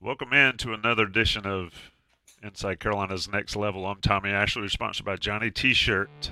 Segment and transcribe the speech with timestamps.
[0.00, 1.90] Welcome in to another edition of
[2.40, 3.84] Inside Carolina's Next Level.
[3.84, 6.30] I'm Tommy Ashley, sponsored by Johnny T-Shirt.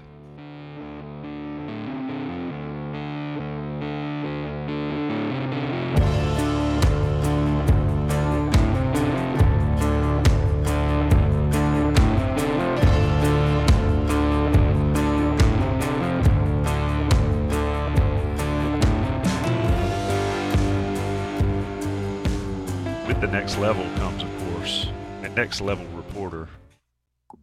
[25.46, 26.48] Next level reporter,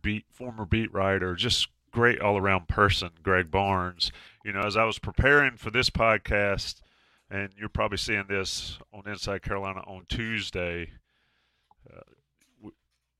[0.01, 4.11] beat former beat writer, just great all around person, Greg Barnes.
[4.43, 6.81] You know, as I was preparing for this podcast,
[7.29, 10.89] and you're probably seeing this on Inside Carolina on Tuesday.
[11.89, 12.71] Uh,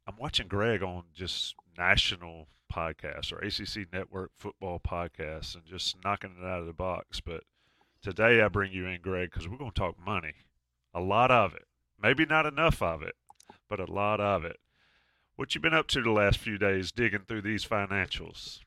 [0.06, 6.36] I'm watching Greg on just national podcasts or ACC Network football podcasts and just knocking
[6.38, 7.22] it out of the box.
[7.22, 7.46] But
[8.02, 10.34] today I bring you in, Greg, because we're going to talk money,
[10.94, 11.68] a lot of it.
[12.02, 13.16] Maybe not enough of it,
[13.70, 14.58] but a lot of it.
[15.36, 18.60] What you been up to the last few days digging through these financials?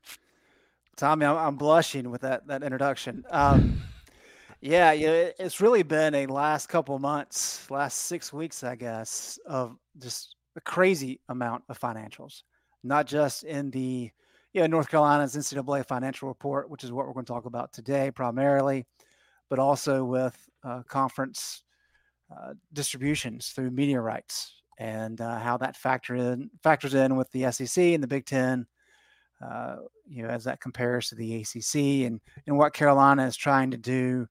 [0.97, 3.25] Tommy, I'm, blushing with that that introduction.
[3.31, 3.83] Um,
[4.61, 9.77] yeah, yeah, it's really been a last couple months, last six weeks, I guess, of
[9.99, 12.43] just a crazy amount of financials.
[12.83, 14.11] Not just in the
[14.53, 17.73] you know North Carolina's NCAA financial report, which is what we're going to talk about
[17.73, 18.87] today primarily,
[19.49, 21.63] but also with uh, conference
[22.37, 27.51] uh, distributions through media rights and uh, how that factor in factors in with the
[27.51, 28.67] SEC and the Big Ten
[29.45, 29.77] uh,
[30.09, 33.77] you know, as that compares to the ACC and, and what Carolina is trying to
[33.77, 34.27] do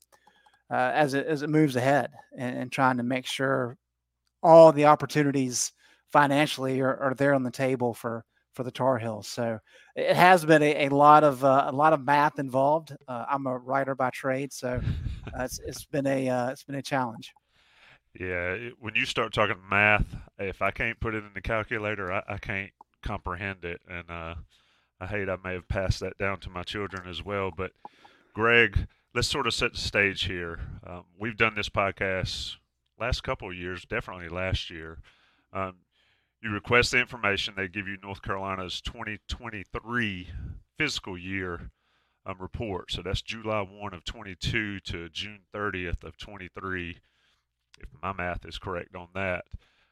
[0.71, 3.77] uh, as, it, as it moves ahead and, and trying to make sure
[4.41, 5.71] all the opportunities
[6.11, 9.27] financially are, are there on the table for, for the Tar Heels.
[9.27, 9.59] So
[9.95, 12.95] it has been a, a lot of uh, a lot of math involved.
[13.07, 14.81] Uh, I'm a writer by trade, so
[15.38, 17.33] uh, it's, it's been a it's been a challenge.
[18.19, 22.11] Yeah, it, when you start talking math, if I can't put it in the calculator,
[22.11, 22.72] I, I can't
[23.03, 23.81] comprehend it.
[23.89, 24.35] And uh,
[24.99, 27.52] I hate I may have passed that down to my children as well.
[27.55, 27.72] But
[28.34, 30.59] Greg, let's sort of set the stage here.
[30.85, 32.56] Um, we've done this podcast
[33.00, 35.00] last couple of years, definitely last year.
[35.51, 35.75] Um,
[36.41, 40.29] you request the information, they give you North Carolina's 2023
[40.78, 41.72] fiscal year
[42.25, 42.91] um, report.
[42.91, 47.00] So that's July 1 of 22 to June 30th of 23
[47.80, 49.46] if my math is correct on that.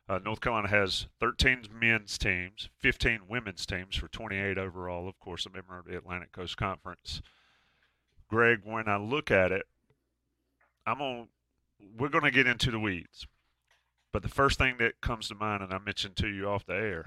[0.07, 5.45] Uh, North Carolina has 13 men's teams, 15 women's teams for 28 overall, of course,
[5.45, 7.21] a member of the Atlantic Coast Conference.
[8.27, 9.65] Greg, when I look at it,
[10.85, 11.27] I'm on.
[11.97, 13.27] We're going to get into the weeds,
[14.11, 16.73] but the first thing that comes to mind, and I mentioned to you off the
[16.73, 17.05] air,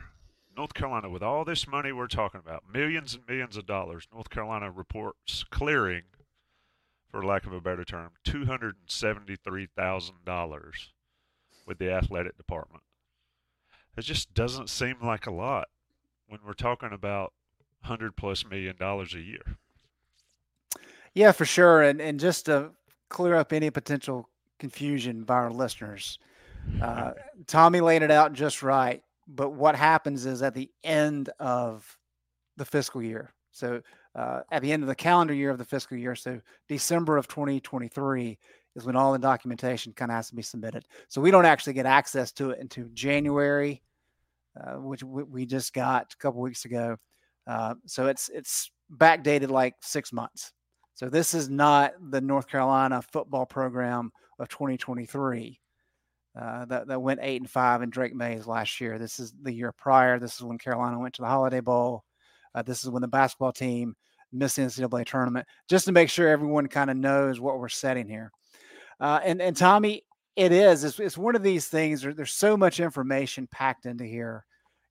[0.56, 4.30] North Carolina, with all this money we're talking about, millions and millions of dollars, North
[4.30, 6.04] Carolina reports clearing
[7.10, 10.92] for lack of a better term, two hundred and seventy-three thousand dollars
[11.66, 12.82] with the athletic department.
[13.96, 15.68] It just doesn't seem like a lot
[16.28, 17.32] when we're talking about
[17.82, 19.56] hundred plus million dollars a year.
[21.14, 21.82] Yeah, for sure.
[21.82, 22.70] And and just to
[23.08, 24.28] clear up any potential
[24.58, 26.18] confusion by our listeners,
[26.82, 27.12] uh,
[27.46, 29.02] Tommy laid it out just right.
[29.28, 31.96] But what happens is at the end of
[32.56, 33.82] the fiscal year, so
[34.16, 37.28] uh, at the end of the calendar year of the fiscal year, so December of
[37.28, 38.38] 2023
[38.74, 40.84] is when all the documentation kind of has to be submitted.
[41.08, 43.82] So we don't actually get access to it until January,
[44.58, 46.96] uh, which we, we just got a couple weeks ago.
[47.46, 50.52] Uh, so it's it's backdated like six months.
[50.94, 55.60] So this is not the North Carolina football program of 2023
[56.38, 58.98] uh, that, that went eight and five in Drake Maye's last year.
[58.98, 60.18] This is the year prior.
[60.18, 62.04] This is when Carolina went to the Holiday Bowl.
[62.54, 63.94] Uh, this is when the basketball team
[64.38, 68.30] the NCAA tournament, just to make sure everyone kind of knows what we're setting here.
[69.00, 70.02] Uh, and and Tommy,
[70.36, 70.84] it is.
[70.84, 72.02] It's, it's one of these things.
[72.02, 74.44] There, there's so much information packed into here,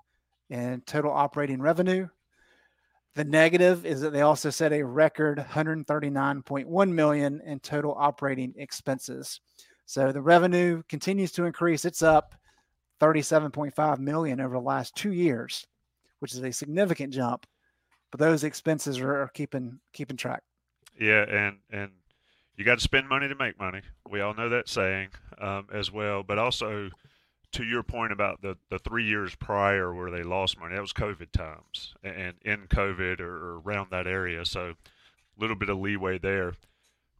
[0.50, 2.08] in total operating revenue.
[3.14, 9.40] The negative is that they also set a record 139.1 million in total operating expenses.
[9.86, 11.84] So the revenue continues to increase.
[11.84, 12.36] It's up
[13.00, 15.66] 37.5 million over the last two years,
[16.20, 17.46] which is a significant jump.
[18.10, 20.42] But those expenses are, are keeping keeping track.
[20.98, 21.90] Yeah, and and
[22.56, 23.82] you got to spend money to make money.
[24.08, 26.22] We all know that saying um, as well.
[26.22, 26.90] But also,
[27.52, 30.92] to your point about the, the three years prior where they lost money, that was
[30.92, 34.44] COVID times and in COVID or, or around that area.
[34.44, 36.54] So a little bit of leeway there.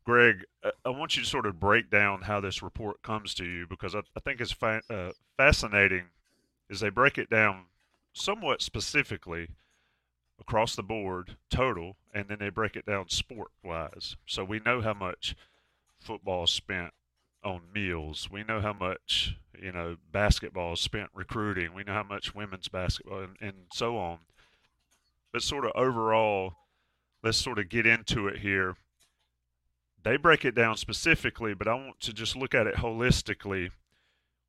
[0.08, 0.46] Greg,
[0.86, 3.94] I want you to sort of break down how this report comes to you because
[3.94, 6.04] I, I think it's fa- uh, fascinating
[6.70, 7.66] is they break it down
[8.14, 9.48] somewhat specifically
[10.40, 14.16] across the board total, and then they break it down sport wise.
[14.24, 15.36] So we know how much
[16.00, 16.94] football spent
[17.44, 18.30] on meals.
[18.30, 21.74] We know how much you know basketball spent recruiting.
[21.74, 24.20] We know how much women's basketball and, and so on.
[25.34, 26.54] But sort of overall,
[27.22, 28.74] let's sort of get into it here.
[30.04, 33.70] They break it down specifically, but I want to just look at it holistically.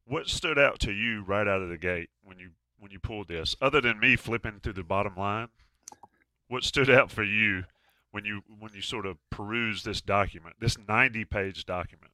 [0.05, 3.27] What stood out to you right out of the gate when you when you pulled
[3.27, 5.49] this, other than me flipping through the bottom line?
[6.47, 7.65] What stood out for you
[8.11, 12.11] when you when you sort of peruse this document, this 90 page document?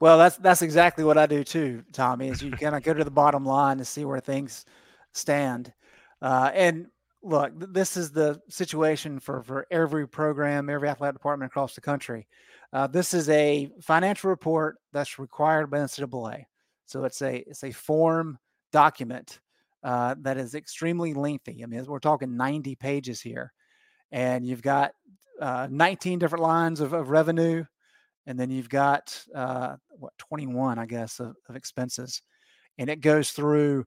[0.00, 2.28] Well, that's that's exactly what I do too, Tommy.
[2.28, 4.64] Is you kind of go to the bottom line to see where things
[5.12, 5.72] stand.
[6.22, 6.86] Uh, and
[7.22, 12.26] look, this is the situation for for every program, every athletic department across the country.
[12.76, 16.44] Uh, this is a financial report that's required by the NCAA.
[16.84, 18.38] So it's a it's a form
[18.70, 19.40] document
[19.82, 21.62] uh, that is extremely lengthy.
[21.62, 23.54] I mean, we're talking 90 pages here,
[24.12, 24.92] and you've got
[25.40, 27.64] uh, 19 different lines of, of revenue
[28.26, 32.22] and then you've got uh, what 21 i guess of, of, expenses
[32.78, 33.84] and it goes through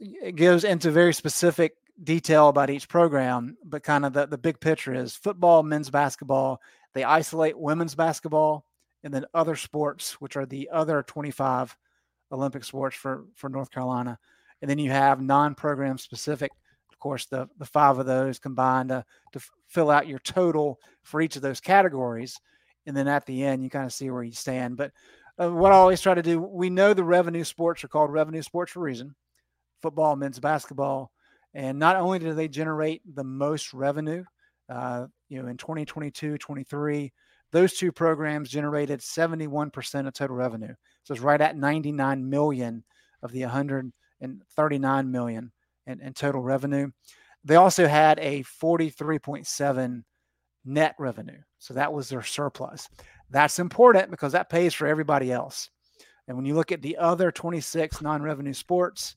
[0.00, 4.58] it goes into very specific detail about each program but kind of the, the big
[4.58, 6.60] picture is football men's basketball
[6.94, 8.64] they isolate women's basketball
[9.04, 11.76] and then other sports which are the other 25
[12.32, 14.18] olympic sports for for north carolina
[14.60, 16.50] and then you have non-program specific
[16.90, 21.20] of course the the five of those combined to, to fill out your total for
[21.20, 22.38] each of those categories
[22.88, 24.76] and then at the end you kind of see where you stand.
[24.76, 24.92] But
[25.38, 28.42] uh, what I always try to do, we know the revenue sports are called revenue
[28.42, 29.14] sports for a reason.
[29.82, 31.12] Football, men's basketball,
[31.54, 34.24] and not only do they generate the most revenue,
[34.68, 37.12] uh, you know, in 2022, 23,
[37.50, 40.74] those two programs generated 71% of total revenue.
[41.04, 42.84] So it's right at 99 million
[43.22, 45.52] of the 139 million
[45.86, 46.90] in, in total revenue.
[47.44, 50.02] They also had a 43.7
[50.64, 51.38] net revenue.
[51.58, 52.88] So that was their surplus.
[53.30, 55.70] That's important because that pays for everybody else.
[56.26, 59.16] And when you look at the other 26 non revenue sports,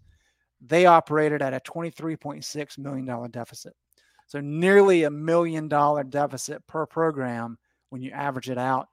[0.62, 3.74] they operated at a $23.6 million deficit.
[4.32, 7.58] So nearly a million dollar deficit per program
[7.90, 8.88] when you average it out.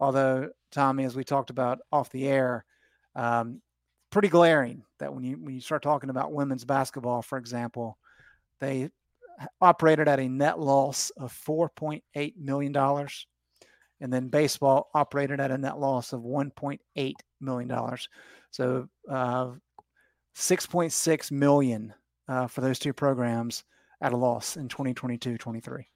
[0.00, 2.64] Although, Tommy, as we talked about off the air,
[3.14, 3.62] um,
[4.10, 7.96] pretty glaring that when you when you start talking about women's basketball, for example,
[8.58, 8.90] they
[9.60, 12.76] operated at a net loss of $4.8 million.
[14.00, 17.96] And then baseball operated at a net loss of $1.8 million.
[18.50, 19.52] So uh,
[20.36, 21.94] 6.6 million
[22.26, 23.62] uh, for those two programs
[24.02, 25.86] at a loss in 2022 23.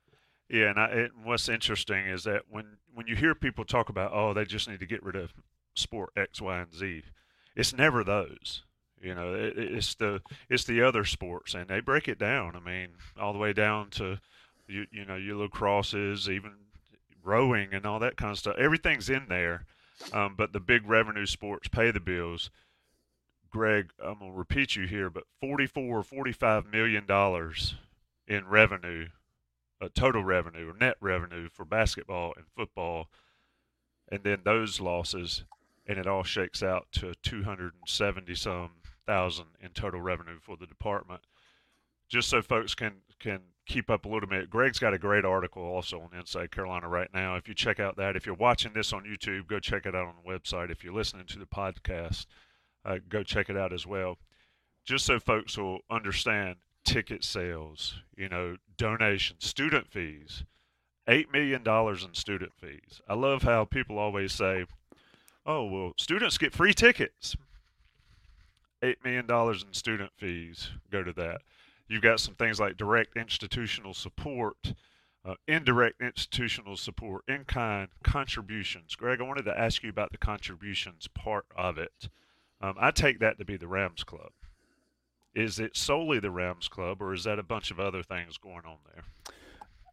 [0.49, 4.13] Yeah, and, I, it, what's interesting is that when when you hear people talk about,
[4.15, 5.35] oh, they just need to get rid of
[5.75, 7.03] sport X, Y, and Z,
[7.57, 8.63] it's never those.
[9.03, 12.55] You know, it, it's the it's the other sports, and they break it down.
[12.55, 14.19] I mean, all the way down to
[14.69, 16.53] you you know your lacrosses, even
[17.25, 18.57] rowing and all that kind of stuff.
[18.57, 19.67] Everything's in there,
[20.13, 22.51] um, but the big revenue sports pay the bills.
[23.51, 27.75] Greg, I'm gonna repeat you here, but 44 or 45 million dollars
[28.27, 29.09] in revenue,
[29.81, 33.09] uh, total revenue or net revenue for basketball and football,
[34.11, 35.45] and then those losses,
[35.87, 38.71] and it all shakes out to 270 some
[39.07, 41.21] thousand in total revenue for the department.
[42.09, 44.49] Just so folks can can keep up a little bit.
[44.49, 47.35] Greg's got a great article also on Inside Carolina right now.
[47.35, 50.07] If you check out that, if you're watching this on YouTube, go check it out
[50.07, 50.71] on the website.
[50.71, 52.27] If you're listening to the podcast,
[52.85, 54.19] uh, go check it out as well.
[54.85, 56.57] Just so folks will understand
[56.87, 60.45] ticket sales, you know, donations, student fees,
[61.07, 63.03] eight million dollars in student fees.
[63.09, 64.65] I love how people always say,
[65.45, 67.37] "Oh, well, students get free tickets."
[68.83, 69.27] $8 million
[69.67, 71.41] in student fees go to that.
[71.89, 74.75] You've got some things like direct institutional support,
[75.25, 78.95] uh, indirect institutional support, in kind contributions.
[78.95, 82.09] Greg, I wanted to ask you about the contributions part of it.
[82.61, 84.33] Um, I take that to be the Rams Club.
[85.37, 88.65] Is it solely the Rams Club, or is that a bunch of other things going
[88.67, 89.05] on there?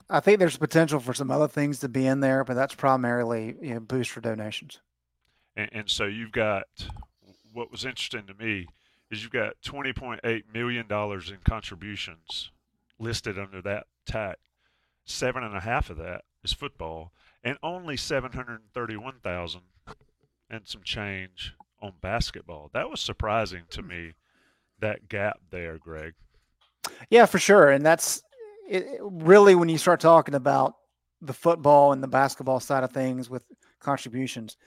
[0.09, 3.55] I think there's potential for some other things to be in there, but that's primarily
[3.61, 4.79] you know, boost for donations.
[5.55, 6.63] And, and so you've got
[7.51, 8.67] what was interesting to me
[9.11, 12.51] is you've got $20.8 million in contributions
[12.97, 14.39] listed under that tax.
[15.05, 17.11] Seven and a half of that is football,
[17.43, 19.61] and only 731,000
[20.49, 22.69] and some change on basketball.
[22.73, 23.87] That was surprising to hmm.
[23.87, 24.13] me,
[24.79, 26.13] that gap there, Greg.
[27.09, 27.69] Yeah, for sure.
[27.69, 28.21] And that's
[28.67, 30.73] it, really when you start talking about
[31.21, 33.43] the football and the basketball side of things with
[33.79, 34.57] contributions,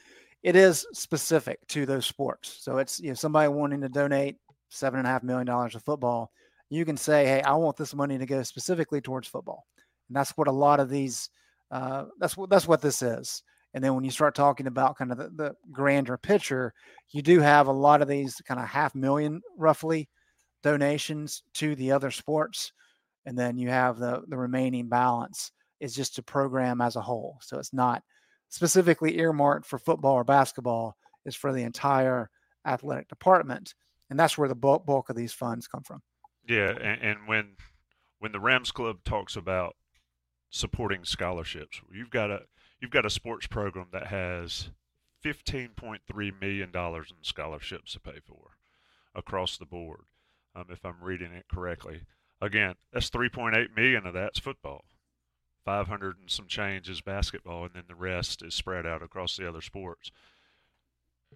[0.43, 2.59] it is specific to those sports.
[2.61, 4.37] So it's you know somebody wanting to donate
[4.69, 6.31] seven and a half million dollars to football,
[6.71, 9.67] you can say, "Hey, I want this money to go specifically towards football,"
[10.09, 11.31] and that's what a lot of these.
[11.71, 13.43] Uh, that's what that's what this is.
[13.76, 16.73] And then when you start talking about kind of the, the grander picture,
[17.11, 20.09] you do have a lot of these kind of half million roughly
[20.62, 22.73] donations to the other sports,
[23.26, 27.37] and then you have the the remaining balance is just a program as a whole.
[27.42, 28.02] So it's not
[28.49, 30.97] specifically earmarked for football or basketball.
[31.26, 32.30] It's for the entire
[32.64, 33.75] athletic department,
[34.09, 36.00] and that's where the bulk, bulk of these funds come from.
[36.49, 37.56] Yeah, and, and when
[38.21, 39.76] when the Rams Club talks about
[40.49, 42.40] supporting scholarships, you've got a
[42.87, 44.71] you've got a sports program that has
[45.21, 48.52] fifteen point three million dollars in scholarships to pay for
[49.12, 50.02] across the board.
[50.55, 52.02] Um, if I'm reading it correctly,
[52.40, 54.85] again, that's three point eight million of that's football.
[55.64, 59.49] 500 and some change is basketball, and then the rest is spread out across the
[59.49, 60.12] other sports.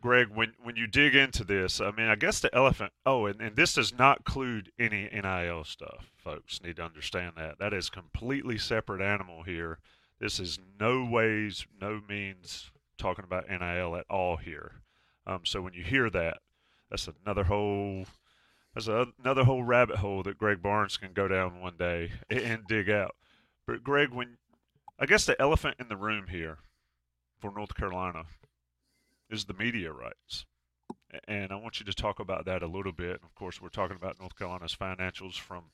[0.01, 2.93] Greg, when when you dig into this, I mean, I guess the elephant.
[3.05, 6.13] Oh, and, and this does not include any NIL stuff.
[6.17, 9.81] Folks need to understand that that is completely separate animal here.
[10.21, 14.83] This is no ways, no means talking about NIL at all here.
[15.27, 16.39] Um, so when you hear that,
[16.91, 18.05] that's another whole
[18.75, 22.67] that's a, another whole rabbit hole that Greg Barnes can go down one day and
[22.69, 23.17] dig out.
[23.67, 24.37] But Greg, when
[24.99, 26.59] I guess the elephant in the room here
[27.41, 28.25] for North Carolina
[29.31, 30.45] is the media rights.
[31.27, 33.21] And I want you to talk about that a little bit.
[33.25, 35.65] Of course, we're talking about North Carolina's financials from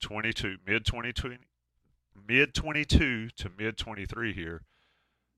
[0.00, 1.36] 22 mid 22
[2.26, 4.62] mid 22 to mid 23 here.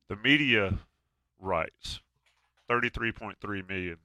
[0.08, 0.80] The media
[1.38, 2.00] rights
[2.68, 3.96] 33.3 million.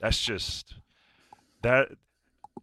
[0.00, 0.74] That's just
[1.62, 1.88] that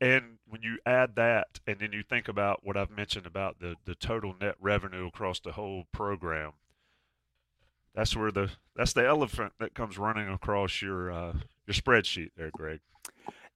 [0.01, 3.75] and when you add that, and then you think about what I've mentioned about the,
[3.85, 6.53] the total net revenue across the whole program,
[7.93, 11.33] that's where the that's the elephant that comes running across your uh,
[11.65, 12.81] your spreadsheet there, Greg.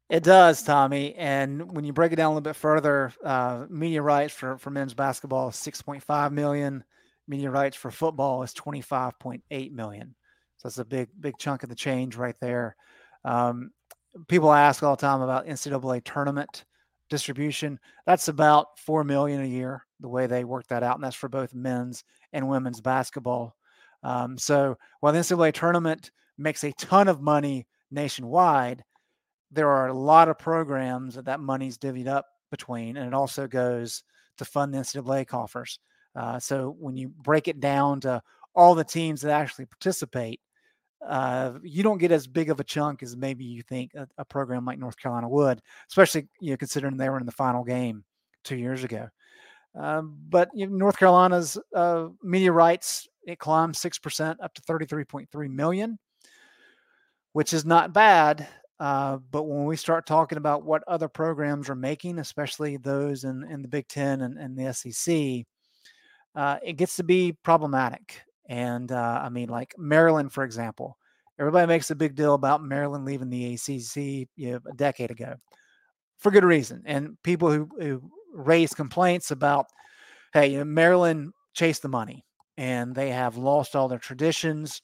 [0.10, 1.14] It does, Tommy.
[1.16, 4.72] And when you break it down a little bit further, uh, media rights for, for
[4.72, 6.84] men's basketball is 6.5 million.
[7.28, 10.16] Media rights for football is 25.8 million.
[10.58, 12.76] So that's a big, big chunk of the change right there.
[13.24, 13.70] Um,
[14.28, 16.66] people ask all the time about NCAA tournament
[17.10, 17.80] distribution.
[18.08, 21.30] That's about four million a year, the way they work that out, and that's for
[21.30, 23.56] both men's and women's basketball.
[24.04, 28.84] Um, so while the NCAA tournament makes a ton of money nationwide,
[29.52, 33.48] there are a lot of programs that that money's divvied up between, and it also
[33.48, 34.04] goes
[34.38, 35.80] to fund the NCAA coffers.
[36.16, 38.22] Uh, so when you break it down to
[38.56, 40.40] all the teams that actually participate,
[41.08, 44.26] uh, you don't get as big of a chunk as maybe you think a, a,
[44.26, 48.04] program like North Carolina would, especially you know, considering they were in the final game
[48.44, 49.08] two years ago.
[49.76, 54.62] Um, but you know, North Carolina's uh, media rights it climbed six percent up to
[54.64, 56.00] thirty three point three million,
[57.34, 58.48] which is not bad.
[58.80, 63.44] Uh, but when we start talking about what other programs are making, especially those in,
[63.50, 65.46] in the Big Ten and, and the SEC,
[66.36, 68.22] uh, it gets to be problematic.
[68.48, 70.98] And uh, I mean, like Maryland, for example,
[71.38, 75.36] everybody makes a big deal about Maryland leaving the ACC you know, a decade ago
[76.18, 76.82] for good reason.
[76.86, 78.02] And people who, who
[78.34, 79.66] raise complaints about,
[80.34, 82.26] hey, you know, Maryland chased the money
[82.58, 84.82] and they have lost all their traditions,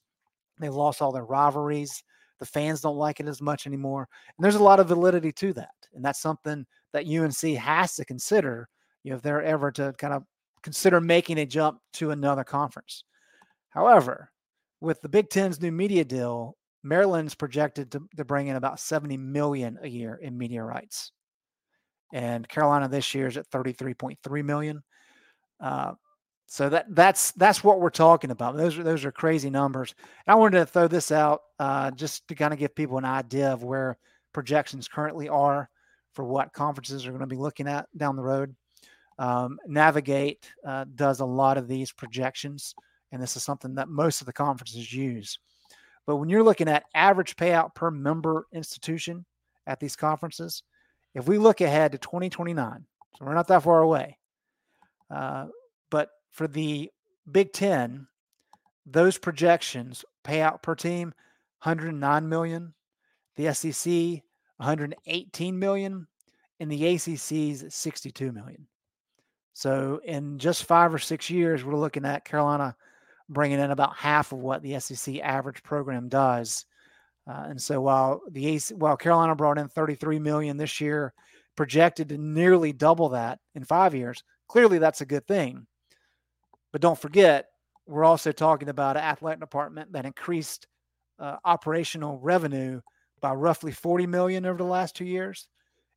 [0.59, 2.03] they lost all their rivalries.
[2.39, 4.07] The fans don't like it as much anymore.
[4.37, 5.69] And there's a lot of validity to that.
[5.93, 8.67] And that's something that UNC has to consider
[9.03, 10.23] you know, if they're ever to kind of
[10.63, 13.03] consider making a jump to another conference.
[13.69, 14.31] However,
[14.81, 19.17] with the Big Ten's new media deal, Maryland's projected to, to bring in about 70
[19.17, 21.11] million a year in media rights.
[22.13, 24.83] And Carolina this year is at 33.3 million.
[25.59, 25.93] Uh,
[26.47, 28.55] so that that's that's what we're talking about.
[28.55, 29.95] Those are those are crazy numbers.
[30.25, 33.05] And I wanted to throw this out uh, just to kind of give people an
[33.05, 33.97] idea of where
[34.33, 35.69] projections currently are
[36.13, 38.55] for what conferences are going to be looking at down the road.
[39.17, 42.75] Um, Navigate uh, does a lot of these projections
[43.15, 45.39] and this is something that most of the conferences use.
[46.05, 49.25] But when you're looking at average payout per member institution
[49.67, 50.63] at these conferences,
[51.13, 52.85] if we look ahead to 2029,
[53.17, 54.17] so we're not that far away,
[55.09, 55.45] uh,
[56.35, 56.91] for the
[57.31, 58.07] Big Ten,
[58.85, 61.13] those projections payout per team
[61.63, 62.73] 109 million,
[63.37, 64.21] the SEC
[64.57, 66.07] 118 million,
[66.59, 68.67] and the ACC's 62 million.
[69.53, 72.75] So in just five or six years, we're looking at Carolina
[73.29, 76.65] bringing in about half of what the SEC average program does.
[77.27, 81.13] Uh, and so while the AC, while Carolina brought in 33 million this year,
[81.55, 85.65] projected to nearly double that in five years, clearly that's a good thing.
[86.75, 87.45] But don't forget,
[87.87, 90.67] we're also talking about an athletic department that increased
[91.17, 92.81] uh, operational revenue
[93.21, 95.47] by roughly 40 million over the last two years,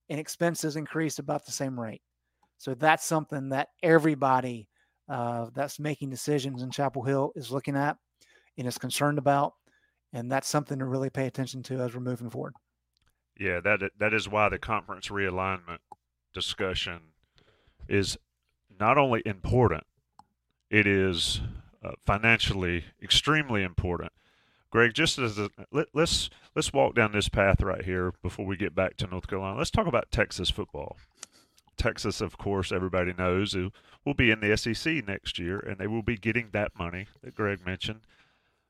[0.09, 2.01] and expenses increased about the same rate.
[2.59, 4.69] So that's something that everybody
[5.09, 7.97] uh, that's making decisions in Chapel Hill is looking at
[8.57, 9.55] and is concerned about,
[10.13, 12.55] and that's something to really pay attention to as we're moving forward.
[13.37, 15.79] Yeah, that that is why the conference realignment
[16.33, 17.01] discussion
[17.89, 18.17] is
[18.79, 19.83] not only important,
[20.71, 21.41] it is
[21.83, 24.13] uh, financially extremely important.
[24.71, 28.57] Greg, just as a, let, let's let's walk down this path right here before we
[28.57, 29.57] get back to North Carolina.
[29.57, 30.97] Let's talk about Texas football.
[31.79, 33.57] Texas, of course, everybody knows,
[34.05, 37.35] will be in the SEC next year, and they will be getting that money that
[37.35, 38.01] Greg mentioned.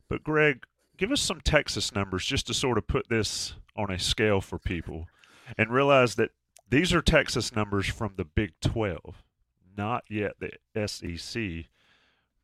[0.09, 0.65] But, Greg,
[0.97, 4.59] give us some Texas numbers just to sort of put this on a scale for
[4.59, 5.09] people
[5.57, 6.31] and realize that
[6.69, 9.23] these are Texas numbers from the Big 12,
[9.77, 11.65] not yet the SEC.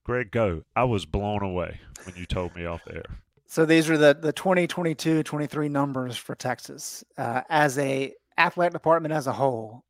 [0.05, 0.63] Greg, go.
[0.77, 3.05] I was blown away when you told me off the air.
[3.47, 7.03] So these are the the 2022 23 numbers for Texas.
[7.17, 9.85] Uh, as a athletic department as a whole,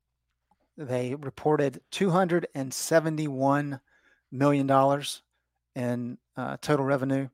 [0.77, 3.81] they reported 271
[4.31, 5.23] million dollars
[5.75, 7.29] in uh, total revenue.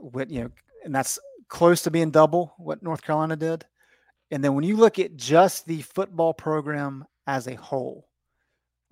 [0.00, 0.50] With you know,
[0.84, 3.64] and that's close to being double what North Carolina did.
[4.32, 8.08] And then when you look at just the football program as a whole,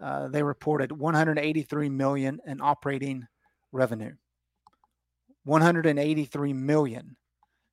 [0.01, 3.27] uh, they reported 183 million in operating
[3.73, 4.13] revenue.
[5.45, 7.17] 183 million.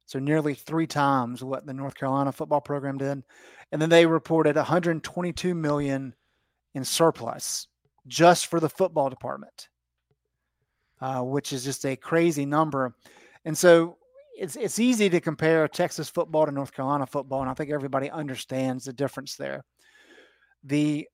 [0.05, 3.23] So nearly three times what the North Carolina football program did.
[3.71, 6.13] And then they reported 122 million
[6.73, 7.67] in surplus
[8.07, 9.67] just for the football department,
[11.01, 12.95] uh, which is just a crazy number.
[13.43, 13.97] And so
[14.37, 18.09] it's it's easy to compare Texas football to North Carolina football, and I think everybody
[18.09, 19.65] understands the difference there.
[20.63, 21.07] The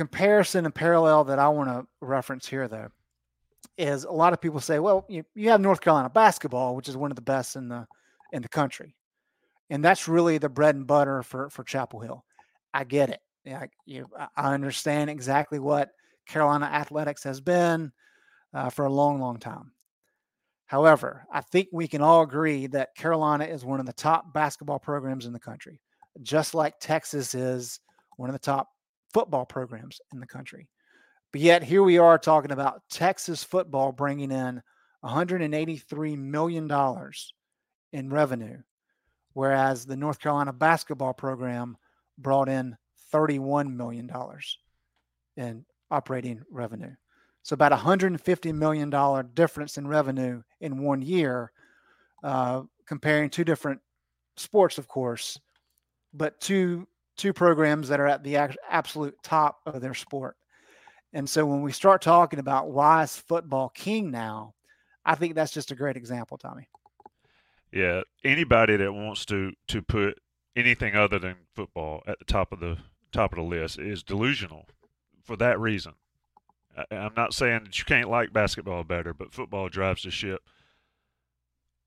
[0.00, 2.88] comparison and parallel that I want to reference here, though,
[3.76, 6.96] is a lot of people say, well, you, you have North Carolina basketball, which is
[6.96, 7.86] one of the best in the
[8.32, 8.96] in the country,
[9.68, 12.24] and that's really the bread and butter for for Chapel Hill.
[12.72, 13.20] I get it.
[13.44, 14.08] Yeah, you,
[14.38, 15.90] I understand exactly what
[16.26, 17.92] Carolina athletics has been
[18.54, 19.70] uh, for a long, long time.
[20.64, 24.78] However, I think we can all agree that Carolina is one of the top basketball
[24.78, 25.78] programs in the country,
[26.22, 27.80] just like Texas is
[28.16, 28.68] one of the top
[29.12, 30.68] football programs in the country.
[31.32, 34.62] But yet, here we are talking about Texas football bringing in
[35.04, 36.70] $183 million
[37.92, 38.58] in revenue,
[39.32, 41.76] whereas the North Carolina basketball program
[42.18, 42.76] brought in
[43.12, 44.10] $31 million
[45.36, 46.94] in operating revenue.
[47.42, 51.52] So about $150 million difference in revenue in one year,
[52.22, 53.80] uh, comparing two different
[54.36, 55.38] sports, of course,
[56.12, 56.86] but two
[57.20, 58.36] two programs that are at the
[58.68, 60.36] absolute top of their sport.
[61.12, 64.54] And so when we start talking about why is football king now,
[65.04, 66.68] I think that's just a great example, Tommy.
[67.72, 70.18] Yeah, anybody that wants to to put
[70.56, 72.78] anything other than football at the top of the
[73.12, 74.66] top of the list is delusional
[75.24, 75.94] for that reason.
[76.90, 80.42] I'm not saying that you can't like basketball better, but football drives the ship.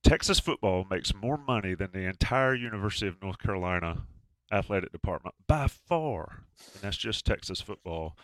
[0.04, 4.04] Texas football makes more money than the entire University of North Carolina
[4.54, 8.18] athletic department by far, and that's just Texas football.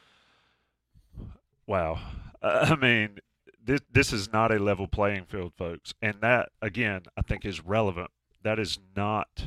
[1.67, 1.99] Wow,
[2.41, 3.19] I mean,
[3.63, 7.65] this this is not a level playing field, folks, and that again I think is
[7.65, 8.11] relevant.
[8.43, 9.43] That is not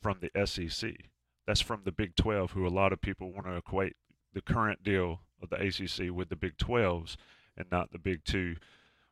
[0.00, 0.92] from the SEC.
[1.46, 3.96] That's from the Big 12, who a lot of people want to equate
[4.34, 7.16] the current deal of the ACC with the Big 12s
[7.56, 8.56] and not the Big Two.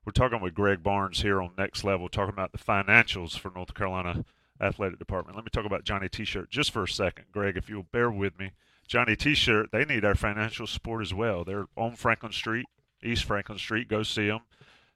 [0.04, 3.74] We're talking with Greg Barnes here on Next Level, talking about the financials for North
[3.74, 4.24] Carolina
[4.60, 5.36] Athletic Department.
[5.36, 8.38] Let me talk about Johnny T-shirt just for a second, Greg, if you'll bear with
[8.38, 8.52] me.
[8.86, 11.44] Johnny T-shirt, they need our financial support as well.
[11.44, 12.66] They're on Franklin Street,
[13.02, 13.88] East Franklin Street.
[13.88, 14.40] Go see them.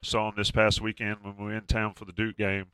[0.03, 2.67] Saw them this past weekend when we were in town for the Duke game.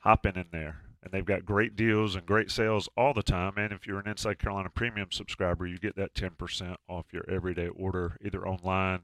[0.00, 3.54] Hop in in there and they've got great deals and great sales all the time.
[3.56, 7.68] And if you're an Inside Carolina Premium subscriber, you get that 10% off your everyday
[7.68, 9.00] order, either online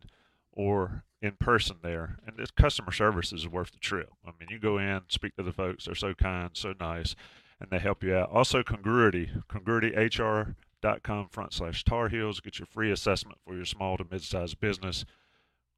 [0.59, 2.19] or in person there.
[2.27, 4.11] And this customer service is worth the trip.
[4.27, 7.15] I mean, you go in, speak to the folks, they're so kind, so nice,
[7.61, 8.31] and they help you out.
[8.31, 12.41] Also, Congruity, congruityhr.com front slash Tar Heels.
[12.41, 15.05] Get your free assessment for your small to mid sized business.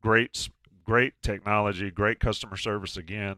[0.03, 0.49] Great,
[0.85, 3.37] great technology, great customer service again.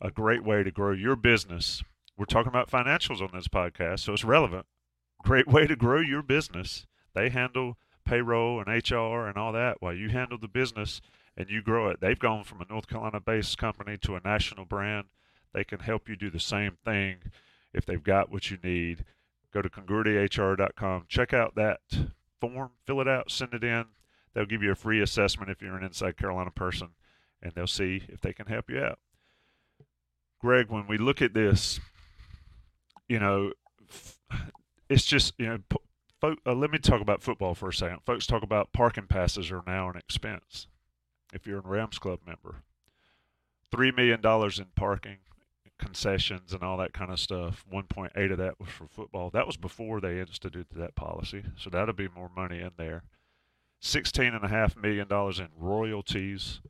[0.00, 1.82] A great way to grow your business
[2.16, 4.66] we're talking about financials on this podcast, so it's relevant.
[5.24, 6.86] Great way to grow your business.
[7.14, 11.00] They handle payroll and HR and all that while you handle the business
[11.36, 12.00] and you grow it.
[12.00, 15.06] They've gone from a North Carolina based company to a national brand.
[15.52, 17.16] They can help you do the same thing
[17.72, 19.04] if they've got what you need.
[19.52, 21.80] Go to congruityhr.com, check out that
[22.40, 23.84] form, fill it out, send it in.
[24.34, 26.88] They'll give you a free assessment if you're an inside Carolina person,
[27.42, 28.98] and they'll see if they can help you out.
[30.40, 31.80] Greg, when we look at this,
[33.08, 33.52] you know,
[34.88, 35.58] it's just, you know,
[36.22, 38.00] uh, let me talk about football for a second.
[38.04, 40.66] Folks talk about parking passes are now an expense
[41.32, 42.62] if you're a Rams Club member.
[43.72, 44.20] $3 million
[44.58, 45.18] in parking,
[45.78, 47.64] concessions, and all that kind of stuff.
[47.72, 49.30] 1.8 of that was for football.
[49.30, 53.02] That was before they instituted that policy, so that'll be more money in there.
[53.82, 56.60] $16.5 million in royalties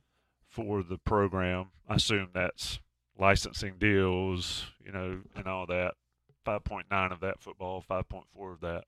[0.47, 1.67] for the program.
[1.87, 2.79] I assume that's
[3.17, 5.93] licensing deals, you know, and all that.
[6.45, 8.85] 5.9 of that football, 5.4 of that.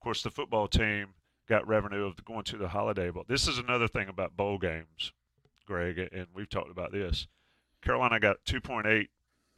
[0.00, 1.08] Of course, the football team
[1.46, 3.26] got revenue of going to the Holiday Bowl.
[3.28, 5.12] This is another thing about bowl games,
[5.66, 7.26] Greg, and we've talked about this.
[7.82, 9.08] Carolina got 2.8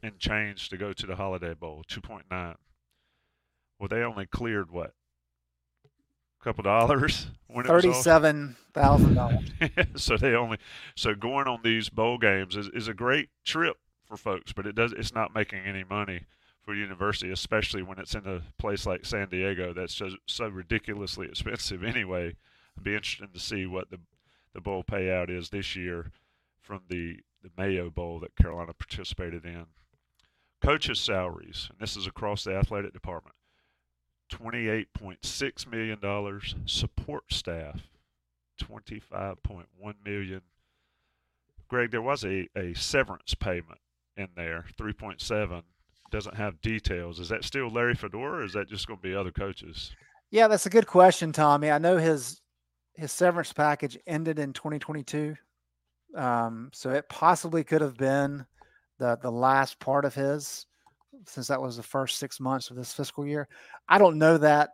[0.03, 2.57] in change to go to the Holiday Bowl, 2.9.
[3.79, 4.95] Well, they only cleared what?
[6.41, 9.49] A couple dollars when thirty-seven thousand dollars.
[9.95, 10.59] so they only
[10.97, 14.75] so going on these bowl games is, is a great trip for folks, but it
[14.75, 16.27] does it's not making any money
[16.63, 21.27] for university, especially when it's in a place like San Diego that's so, so ridiculously
[21.31, 22.37] expensive anyway.
[22.75, 23.99] It'd be interesting to see what the
[24.55, 26.11] the bowl payout is this year
[26.61, 29.67] from the the Mayo Bowl that Carolina participated in.
[30.61, 33.35] Coaches' salaries, and this is across the athletic department,
[34.31, 36.41] $28.6 million.
[36.67, 37.81] Support staff,
[38.63, 39.65] 25.1
[40.05, 40.43] million.
[41.67, 43.81] Greg, there was a, a severance payment
[44.17, 45.63] in there, 3.7
[46.13, 47.19] doesn't have details.
[47.19, 49.93] Is that still Larry Fedora or is that just going to be other coaches?
[50.31, 51.71] Yeah, that's a good question, Tommy.
[51.71, 52.41] I know his
[52.95, 55.35] his severance package ended in 2022.
[56.15, 58.47] Um, so it possibly could have been
[58.99, 60.67] the the last part of his
[61.27, 63.49] since that was the first six months of this fiscal year.
[63.89, 64.71] I don't know that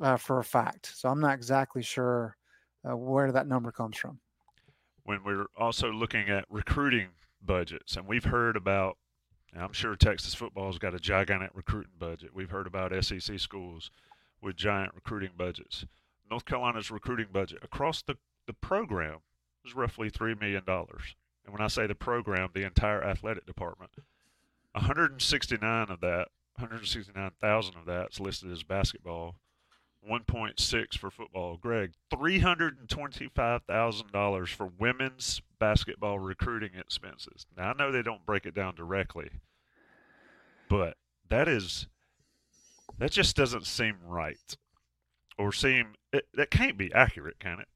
[0.00, 2.36] uh, for a fact, so I'm not exactly sure
[2.88, 4.18] uh, where that number comes from.
[5.04, 7.08] When we're also looking at recruiting
[7.42, 8.96] budgets, and we've heard about,
[9.62, 12.34] I'm sure Texas football's got a gigantic recruiting budget.
[12.34, 13.90] We've heard about SEC schools
[14.42, 15.84] with giant recruiting budgets.
[16.30, 18.16] North Carolina's recruiting budget across the,
[18.46, 19.18] the program
[19.64, 20.62] is roughly $3 million.
[20.66, 23.92] And when I say the program, the entire athletic department.
[24.72, 29.36] 169 of that, 169,000 of that is listed as basketball.
[30.08, 31.56] 1.6 for football.
[31.56, 37.46] Greg, $325,000 for women's basketball recruiting expenses.
[37.56, 39.30] Now I know they don't break it down directly,
[40.68, 40.96] but
[41.28, 41.86] that is
[42.98, 44.56] that just doesn't seem right
[45.38, 47.68] or seem it, that can't be accurate, can it?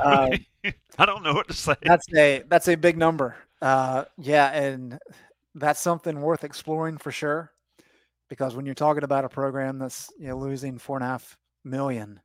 [0.00, 1.74] um, I don't know what to say.
[1.82, 3.36] That's a that's a big number.
[3.62, 4.98] Uh, yeah, and
[5.54, 7.52] that's something worth exploring for sure.
[8.28, 11.36] Because when you're talking about a program that's you know losing four and a half
[11.64, 12.20] million,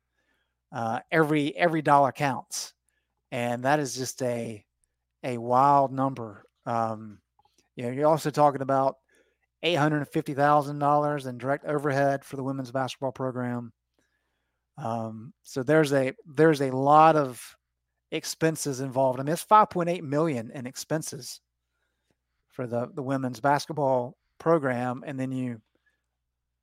[0.72, 2.74] uh, every every dollar counts,
[3.30, 4.64] and that is just a
[5.22, 6.44] a wild number.
[6.66, 7.18] Um,
[7.82, 8.96] you know, you're also talking about
[9.64, 13.72] eight hundred fifty thousand dollars in direct overhead for the women's basketball program.
[14.78, 17.56] Um, so there's a there's a lot of
[18.12, 19.18] expenses involved.
[19.18, 21.40] I mean, it's 5.8 million in expenses
[22.50, 25.60] for the the women's basketball program, and then you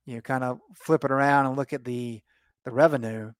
[0.06, 2.22] you kind of flip it around and look at the
[2.64, 3.30] the revenue,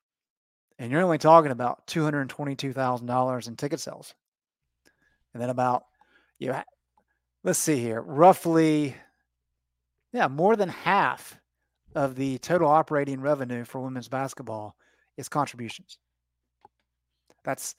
[0.78, 4.14] and you're only talking about two hundred twenty-two thousand dollars in ticket sales,
[5.32, 5.84] and then about
[6.38, 6.62] you know,
[7.44, 8.94] let's see here, roughly,
[10.12, 11.38] yeah, more than half
[11.94, 14.76] of the total operating revenue for women's basketball
[15.16, 15.98] is contributions.
[17.44, 17.74] That's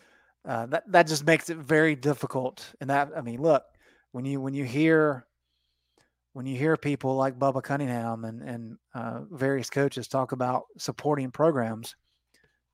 [0.47, 2.73] uh, that that just makes it very difficult.
[2.81, 3.63] And that I mean, look,
[4.11, 5.25] when you when you hear
[6.33, 11.31] when you hear people like Bubba Cunningham and and uh, various coaches talk about supporting
[11.31, 11.95] programs,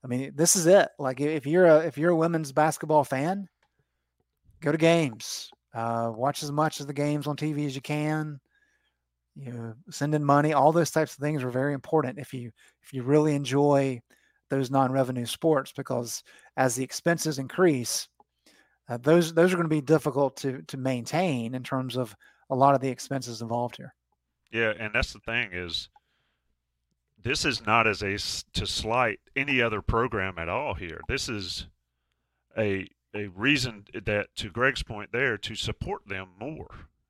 [0.03, 0.89] I mean, this is it.
[0.97, 3.47] Like if you're a if you're a women's basketball fan,
[4.61, 8.39] go to games, uh, watch as much of the games on TV as you can
[9.37, 12.51] you know, sending money, all those types of things are very important if you
[12.81, 14.01] if you really enjoy
[14.49, 16.23] those non-revenue sports because
[16.55, 18.07] as the expenses increase,
[18.89, 22.15] uh, those those are going to be difficult to to maintain in terms of
[22.49, 23.93] a lot of the expenses involved here.
[24.51, 25.89] Yeah, and that's the thing is
[27.21, 28.17] this is not as a
[28.53, 31.01] to slight any other program at all here.
[31.07, 31.67] This is
[32.57, 36.67] a a reason that to Greg's point there to support them more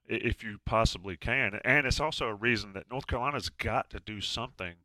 [0.07, 1.59] if you possibly can.
[1.65, 4.75] And it's also a reason that North Carolina's got to do something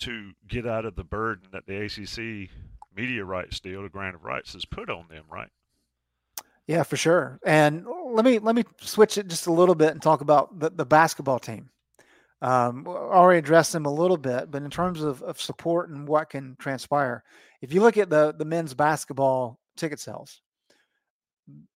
[0.00, 2.50] to get out of the burden that the ACC
[2.94, 5.50] media rights deal, the grant of rights, has put on them, right?
[6.66, 7.38] Yeah, for sure.
[7.44, 10.70] And let me let me switch it just a little bit and talk about the,
[10.70, 11.70] the basketball team.
[12.42, 16.30] Um, already addressed them a little bit, but in terms of, of support and what
[16.30, 17.22] can transpire,
[17.60, 20.40] if you look at the the men's basketball ticket sales,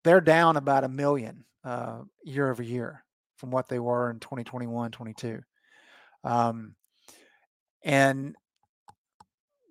[0.04, 3.04] they're down about a million uh, year over year
[3.38, 5.40] from what they were in 2021, 22.
[6.24, 6.76] Um,
[7.84, 8.36] and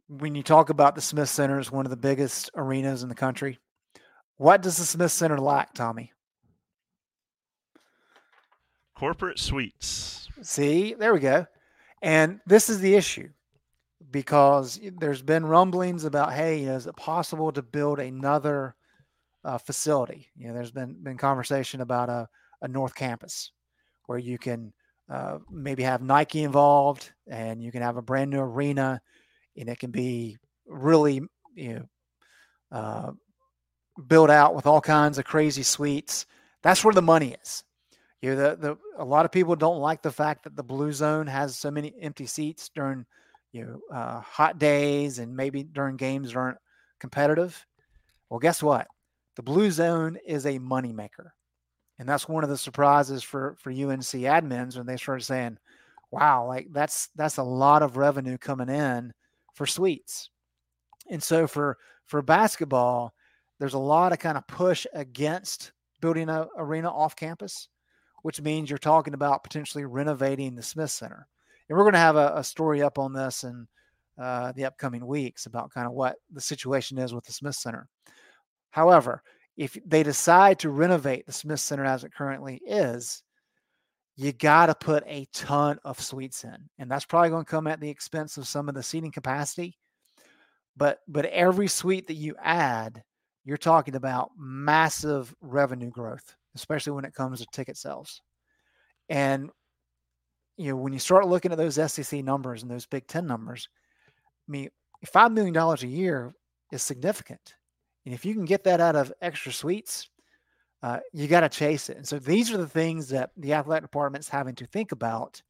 [0.09, 3.15] when you talk about the Smith Center as one of the biggest arenas in the
[3.15, 3.59] country,
[4.37, 6.13] what does the Smith Center lack, Tommy?
[8.97, 10.29] Corporate suites.
[10.43, 11.47] See, there we go.
[12.03, 13.29] And this is the issue
[14.11, 18.75] because there's been rumblings about, hey, is it possible to build another
[19.45, 20.29] uh, facility?
[20.37, 22.29] You know, there's been been conversation about a,
[22.63, 23.53] a North Campus
[24.07, 24.73] where you can
[25.09, 29.01] uh, maybe have Nike involved and you can have a brand new arena
[29.57, 31.21] and it can be really
[31.55, 31.89] you know
[32.73, 33.13] uh,
[34.07, 36.27] built out with all kinds of crazy suites.
[36.63, 37.65] That's where the money is.
[38.23, 40.93] You know, the, the a lot of people don't like the fact that the blue
[40.93, 43.07] zone has so many empty seats during
[43.53, 46.59] you know uh, hot days and maybe during games aren't
[46.99, 47.65] competitive.
[48.29, 48.87] Well, guess what?
[49.37, 51.31] The blue zone is a moneymaker.
[51.99, 55.59] And that's one of the surprises for for UNC admins when they started saying,
[56.11, 59.13] "Wow, like that's that's a lot of revenue coming in
[59.55, 60.31] for suites."
[61.11, 63.13] And so for for basketball,
[63.59, 67.69] there's a lot of kind of push against building a arena off campus,
[68.23, 71.29] which means you're talking about potentially renovating the Smith Center.
[71.71, 73.69] And we're going to have a, a story up on this in
[74.21, 77.87] uh, the upcoming weeks about kind of what the situation is with the Smith Center.
[78.71, 79.23] However,
[79.57, 83.23] if they decide to renovate the Smith Center as it currently is,
[84.17, 86.57] you got to put a ton of suites in.
[86.81, 89.79] And that's probably going to come at the expense of some of the seating capacity.
[90.77, 93.03] But but every suite that you add,
[93.45, 98.23] you're talking about massive revenue growth, especially when it comes to ticket sales.
[99.09, 99.51] And
[100.61, 103.67] you know, when you start looking at those SEC numbers and those Big Ten numbers,
[104.47, 104.69] I mean,
[105.11, 106.35] five million dollars a year
[106.71, 107.55] is significant.
[108.05, 110.11] And if you can get that out of extra suites,
[110.83, 111.97] uh, you got to chase it.
[111.97, 115.41] And so these are the things that the athletic department's having to think about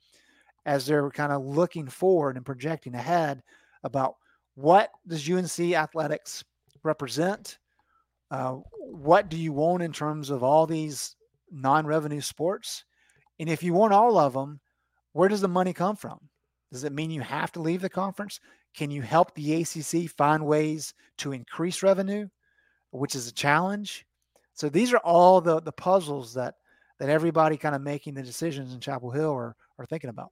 [0.65, 3.43] as they're kind of looking forward and projecting ahead
[3.83, 4.15] about
[4.55, 6.45] what does UNC athletics
[6.85, 7.59] represent?
[8.31, 11.17] Uh, what do you want in terms of all these
[11.51, 12.85] non-revenue sports?
[13.41, 14.61] And if you want all of them,
[15.13, 16.19] where does the money come from?
[16.73, 18.41] Does it mean you have to leave the conference?
[18.77, 22.29] Can you help the ACC find ways to increase revenue?
[22.91, 24.07] which is a challenge.
[24.55, 26.55] So these are all the the puzzles that
[26.99, 30.31] that everybody kind of making the decisions in Chapel Hill are are thinking about.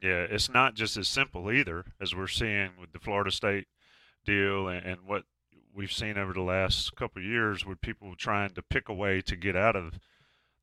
[0.00, 3.66] Yeah, it's not just as simple either as we're seeing with the Florida State
[4.24, 5.24] deal and, and what
[5.74, 9.36] we've seen over the last couple years with people trying to pick a way to
[9.36, 9.98] get out of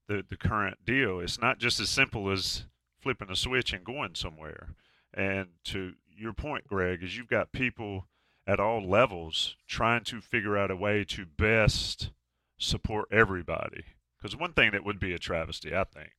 [0.08, 1.20] the, the current deal.
[1.20, 2.66] It's not just as simple as
[3.04, 4.70] flipping a switch and going somewhere.
[5.14, 8.08] And to your point, Greg, is you've got people
[8.48, 12.12] at all levels trying to figure out a way to best
[12.58, 13.84] support everybody.
[14.18, 16.12] Because one thing that would be a travesty, I think,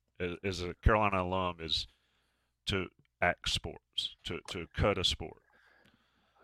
[0.44, 1.86] as a Carolina alum, is
[2.66, 2.86] to
[3.20, 5.38] act sports, to, to cut a sport.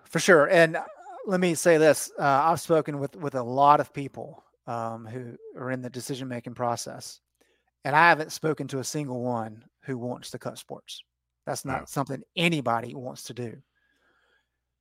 [0.05, 0.47] For sure.
[0.47, 0.85] And uh,
[1.27, 5.37] let me say this uh, I've spoken with, with a lot of people um, who
[5.59, 7.21] are in the decision making process,
[7.85, 11.03] and I haven't spoken to a single one who wants to cut sports.
[11.47, 11.85] That's not no.
[11.87, 13.57] something anybody wants to do.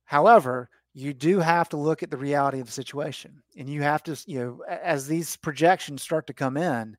[0.04, 4.02] However, you do have to look at the reality of the situation and you have
[4.02, 6.96] to you know as these projections start to come in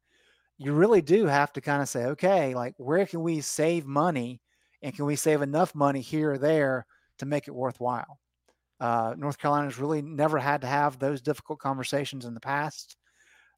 [0.58, 4.42] you really do have to kind of say okay like where can we save money
[4.82, 6.86] and can we save enough money here or there
[7.18, 8.20] to make it worthwhile
[8.80, 12.96] uh, north carolina's really never had to have those difficult conversations in the past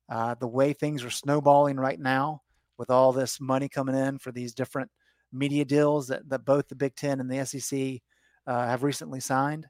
[0.10, 2.41] uh, the way things are snowballing right now
[2.77, 4.89] with all this money coming in for these different
[5.31, 8.01] media deals that, that both the big ten and the sec
[8.47, 9.67] uh, have recently signed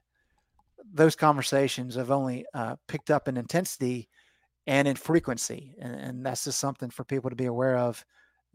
[0.92, 4.08] those conversations have only uh, picked up in intensity
[4.66, 8.02] and in frequency, and, and, that's just something for people to be aware of.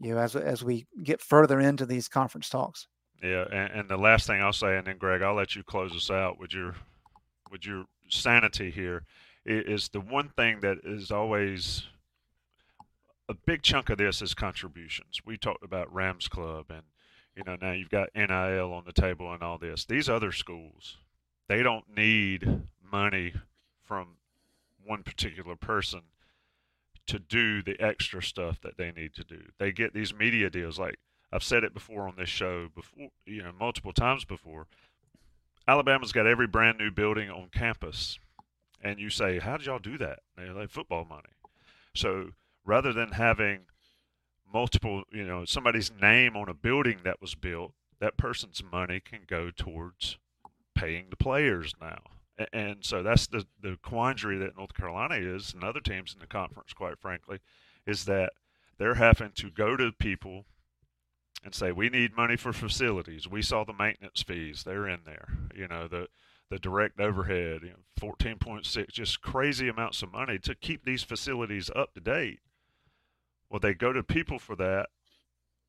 [0.00, 2.88] You know, as as we get further into these conference talks.
[3.22, 5.94] Yeah, and, and the last thing I'll say, and then Greg, I'll let you close
[5.94, 6.74] us out with your
[7.50, 9.04] with your sanity here.
[9.44, 11.84] Is the one thing that is always
[13.30, 15.20] a big chunk of this is contributions.
[15.24, 16.82] We talked about Rams Club, and
[17.36, 19.84] you know now you've got NIL on the table and all this.
[19.84, 20.96] These other schools,
[21.48, 23.34] they don't need money
[23.84, 24.16] from
[24.84, 26.00] one particular person
[27.06, 29.42] to do the extra stuff that they need to do.
[29.58, 30.96] They get these media deals like
[31.32, 34.66] I've said it before on this show before, you know, multiple times before.
[35.68, 38.18] Alabama's got every brand new building on campus,
[38.82, 41.30] and you say, "How did y'all do that?" They have football money.
[41.94, 42.32] So
[42.70, 43.62] rather than having
[44.54, 49.22] multiple, you know, somebody's name on a building that was built, that person's money can
[49.26, 50.18] go towards
[50.76, 51.98] paying the players now.
[52.52, 56.28] And so that's the, the quandary that North Carolina is, and other teams in the
[56.28, 57.40] conference, quite frankly,
[57.88, 58.34] is that
[58.78, 60.44] they're having to go to people
[61.44, 63.26] and say, we need money for facilities.
[63.28, 65.28] We saw the maintenance fees; they're in there.
[65.54, 66.06] You know the
[66.50, 71.70] the direct overhead, you know, 14.6, just crazy amounts of money to keep these facilities
[71.76, 72.40] up to date.
[73.50, 74.88] Well, they go to people for that,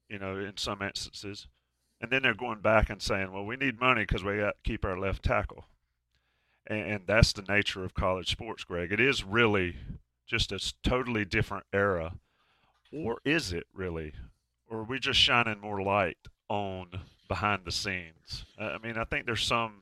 [0.08, 1.48] you know, in some instances,
[2.00, 4.70] and then they're going back and saying, well, we need money because we got to
[4.70, 5.66] keep our left tackle.
[6.68, 8.92] And, and that's the nature of college sports, Greg.
[8.92, 9.78] It is really
[10.28, 12.14] just a totally different era.
[12.92, 14.14] Or is it really?
[14.70, 16.18] Or are we just shining more light
[16.50, 16.92] on
[17.28, 18.46] behind the scenes?
[18.60, 19.82] I mean, I think there's some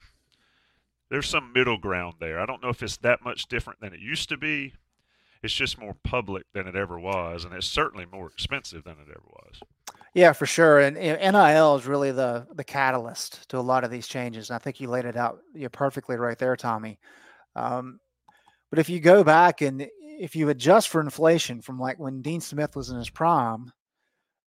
[1.10, 2.40] there's some middle ground there.
[2.40, 4.74] I don't know if it's that much different than it used to be.
[5.42, 9.08] It's just more public than it ever was, and it's certainly more expensive than it
[9.10, 9.62] ever was.
[10.14, 10.80] Yeah, for sure.
[10.80, 14.50] And NIL is really the the catalyst to a lot of these changes.
[14.50, 17.00] And I think you laid it out you perfectly right there, Tommy.
[17.56, 18.00] Um,
[18.70, 22.42] but if you go back and if you adjust for inflation from like when Dean
[22.42, 23.72] Smith was in his prime,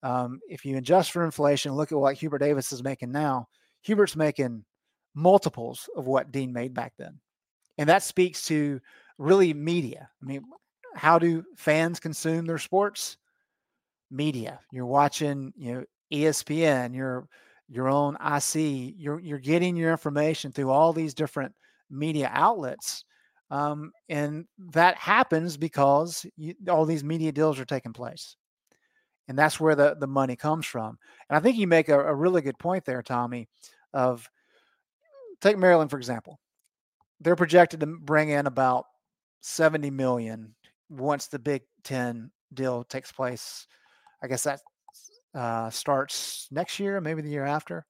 [0.03, 3.49] um, if you adjust for inflation, look at what Hubert Davis is making now.
[3.83, 4.65] Hubert's making
[5.15, 7.21] multiples of what Dean made back then.
[7.79, 8.81] And that speaks to
[9.19, 10.11] really media.
[10.23, 10.43] I mean,
[10.95, 13.17] how do fans consume their sports?
[14.11, 14.61] Media.
[14.71, 17.27] You're watching, you know, ESPN, your
[17.69, 21.55] your own IC, you're you're getting your information through all these different
[21.91, 23.05] media outlets.
[23.51, 28.37] Um, and that happens because you, all these media deals are taking place.
[29.29, 30.99] And that's where the, the money comes from.
[31.29, 33.49] And I think you make a, a really good point there, Tommy,
[33.93, 34.29] of
[35.41, 36.39] take Maryland for example.
[37.21, 38.85] They're projected to bring in about
[39.43, 40.55] 70 million
[40.93, 43.67] once the Big Ten deal takes place.
[44.23, 44.61] I guess that
[45.35, 47.87] uh, starts next year, maybe the year after.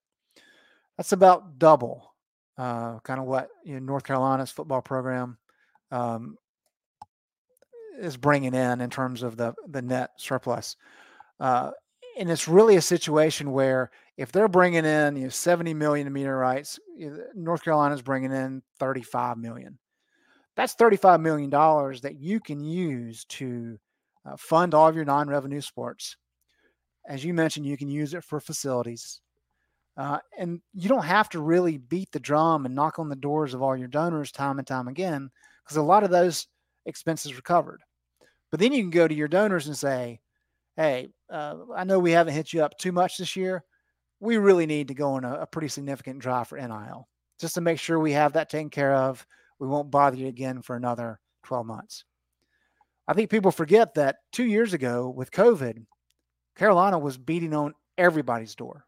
[0.97, 2.15] That's about double,
[2.57, 5.39] uh, kind of what you know, North Carolina's football program
[5.91, 6.37] um,
[8.01, 10.77] is bringing in in terms of the the net surplus.
[11.41, 11.73] Uh,
[12.19, 16.79] and it's really a situation where if they're bringing in you know 70 million rights,
[17.35, 19.79] North Carolina's bringing in 35 million.
[20.57, 23.79] That's 35 million dollars that you can use to
[24.27, 26.17] uh, fund all of your non-revenue sports.
[27.09, 29.21] As you mentioned, you can use it for facilities.
[29.97, 33.53] Uh, and you don't have to really beat the drum and knock on the doors
[33.53, 35.31] of all your donors time and time again,
[35.65, 36.47] because a lot of those
[36.87, 37.81] expenses are covered.
[38.51, 40.21] But then you can go to your donors and say,
[40.77, 43.65] hey, uh, I know we haven't hit you up too much this year.
[44.21, 47.09] We really need to go on a, a pretty significant drive for NIL
[47.41, 49.27] just to make sure we have that taken care of.
[49.63, 52.05] We won't bother you again for another 12 months.
[53.07, 55.87] I think people forget that two years ago with COVID,
[56.57, 58.87] Carolina was beating on everybody's door.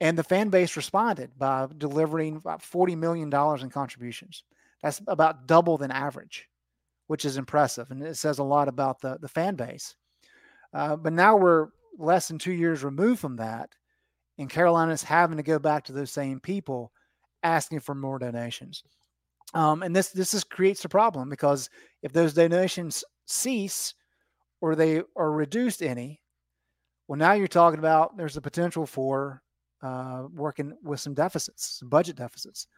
[0.00, 4.42] And the fan base responded by delivering about $40 million in contributions.
[4.82, 6.48] That's about double than average,
[7.06, 7.92] which is impressive.
[7.92, 9.94] And it says a lot about the, the fan base.
[10.74, 13.70] Uh, but now we're less than two years removed from that,
[14.36, 16.90] and Carolina's having to go back to those same people
[17.44, 18.82] asking for more donations.
[19.54, 21.68] Um, and this this is creates a problem because
[22.02, 23.94] if those donations cease
[24.60, 26.20] or they are reduced any,
[27.08, 29.42] well, now you're talking about there's a potential for
[29.82, 32.68] uh, working with some deficits, some budget deficits,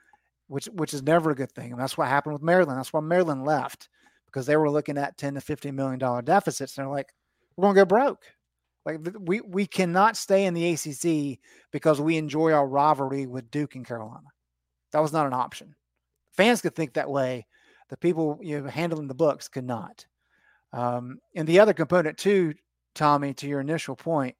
[0.49, 1.73] which which is never a good thing.
[1.73, 2.79] And that's what happened with Maryland.
[2.79, 3.89] That's why Maryland left
[4.27, 6.79] because they were looking at 10 to 15 million dollar deficits.
[6.79, 7.13] And they're like,
[7.57, 8.23] we're going to go broke.
[8.85, 11.39] Like we we cannot stay in the ACC
[11.71, 14.27] because we enjoy our rivalry with Duke and Carolina.
[14.93, 15.75] That was not an option.
[16.37, 17.47] Fans could think that way.
[17.91, 20.07] The people you know handling the books could not.
[20.73, 22.55] Um, and the other component too,
[22.95, 24.37] Tommy, to your initial point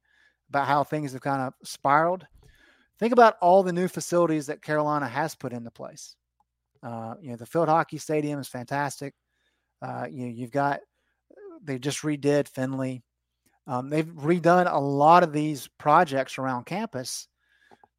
[0.49, 2.25] about how things have kind of spiraled.
[2.99, 6.15] Think about all the new facilities that Carolina has put into place.
[6.81, 9.13] Uh, you know, the field hockey stadium is fantastic.
[9.81, 10.79] Uh, you know, you've got
[11.63, 13.03] they just redid Finley.
[13.67, 17.27] Um, they've redone a lot of these projects around campus.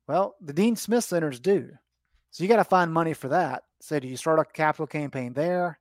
[0.06, 1.70] Well, the Dean Smith Centers due.
[2.34, 3.62] So you got to find money for that.
[3.80, 5.78] So do you start a capital campaign there?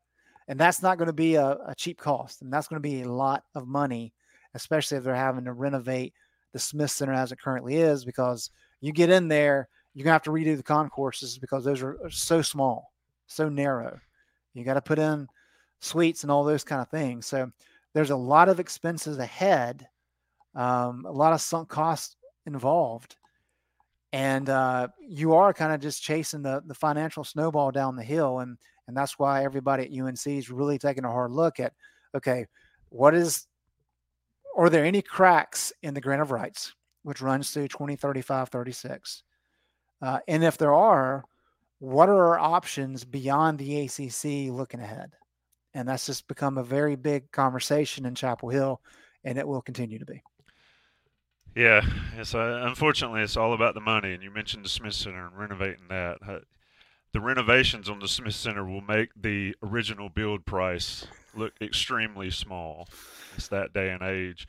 [0.47, 2.43] And that's not going to be a, a cheap cost.
[2.43, 4.13] And that's going to be a lot of money,
[4.53, 6.13] especially if they're having to renovate
[6.51, 8.51] the Smith Center as it currently is, because
[8.81, 11.97] you get in there, you're going to have to redo the concourses because those are
[12.11, 12.93] so small,
[13.25, 13.99] so narrow.
[14.53, 15.27] You got to put in
[15.79, 17.25] suites and all those kind of things.
[17.25, 17.51] So
[17.95, 19.87] there's a lot of expenses ahead,
[20.53, 23.15] um, a lot of sunk costs involved.
[24.13, 28.39] And uh, you are kind of just chasing the the financial snowball down the hill,
[28.39, 28.57] and
[28.87, 31.73] and that's why everybody at UNC is really taking a hard look at
[32.15, 32.45] okay,
[32.89, 33.47] what is
[34.55, 39.23] are there any cracks in the grant of rights, which runs through 2035, 36?
[39.99, 41.25] Uh, and if there are,
[41.79, 45.13] what are our options beyond the ACC looking ahead?
[45.73, 48.79] And that's just become a very big conversation in Chapel Hill,
[49.23, 50.21] and it will continue to be.
[51.55, 51.81] Yeah,
[52.17, 54.13] it's uh, unfortunately it's all about the money.
[54.13, 56.17] And you mentioned the Smith Center and renovating that.
[56.27, 56.39] Uh,
[57.13, 62.89] the renovations on the Smith Center will make the original build price look extremely small.
[63.35, 64.47] It's that day and age.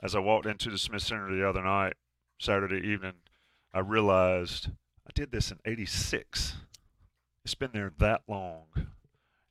[0.00, 1.94] As I walked into the Smith Center the other night,
[2.38, 3.14] Saturday evening,
[3.74, 4.68] I realized
[5.04, 6.54] I did this in '86.
[7.44, 8.66] It's been there that long,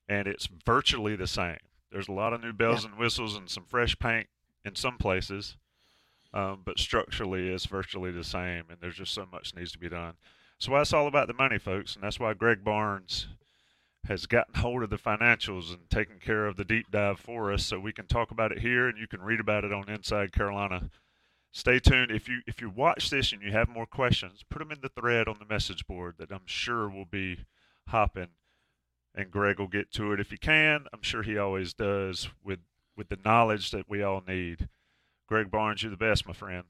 [0.08, 1.58] and it's virtually the same.
[1.92, 2.92] There's a lot of new bells yeah.
[2.92, 4.28] and whistles and some fresh paint
[4.64, 5.58] in some places
[6.38, 9.90] um, but structurally it's virtually the same, and there's just so much needs to be
[9.90, 10.14] done.
[10.60, 13.28] So that's all about the money, folks, and that's why Greg Barnes
[14.06, 17.66] has gotten hold of the financials and taken care of the deep dive for us,
[17.66, 20.32] so we can talk about it here, and you can read about it on Inside
[20.32, 20.92] Carolina.
[21.52, 22.12] Stay tuned.
[22.12, 24.90] If you if you watch this and you have more questions, put them in the
[24.90, 27.46] thread on the message board that I'm sure will be
[27.88, 28.30] hopping,
[29.16, 30.86] and Greg will get to it if he can.
[30.94, 32.60] I'm sure he always does with
[32.96, 34.68] with the knowledge that we all need.
[35.28, 36.64] Greg Barnes, you're the best, my friend.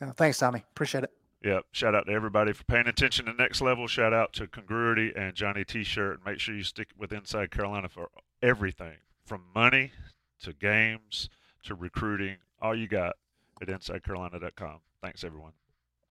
[0.00, 0.64] Oh, thanks, Tommy.
[0.72, 1.10] Appreciate it.
[1.44, 1.64] Yep.
[1.72, 3.86] Shout out to everybody for paying attention to Next Level.
[3.86, 6.20] Shout out to Congruity and Johnny T-shirt.
[6.24, 8.08] Make sure you stick with Inside Carolina for
[8.42, 9.92] everything from money
[10.42, 11.28] to games
[11.64, 12.36] to recruiting.
[12.60, 13.16] All you got
[13.62, 14.80] at InsideCarolina.com.
[15.02, 15.52] Thanks, everyone.